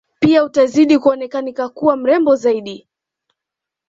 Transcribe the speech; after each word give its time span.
Pia 0.19 0.43
utazidi 0.43 0.99
kuonekana 0.99 1.69
kuwa 1.69 1.95
mrembo 1.97 2.35
zaidi 2.35 2.87